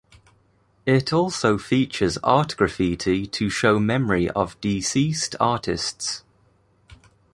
[0.87, 6.23] It also features Art graffiti to show memory of deceased artists.